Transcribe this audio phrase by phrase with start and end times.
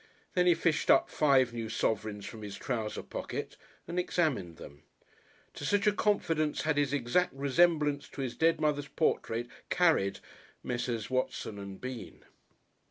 [0.33, 3.55] Then he fished up five new sovereigns from his trouser pocket
[3.87, 4.81] and examined them.
[5.53, 10.19] To such a confidence had his exact resemblance to his dead mother's portrait carried
[10.63, 11.11] Messrs.
[11.11, 12.25] Watson and Bean.